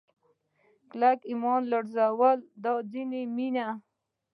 کلک 0.89 1.19
ایمان 1.29 1.59
ولړزوي 1.71 2.31
دا 2.63 2.73
ځینې 2.91 3.21
مینې 3.35 3.67